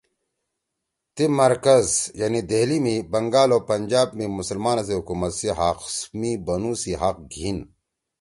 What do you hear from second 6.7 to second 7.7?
سی حق گھیِن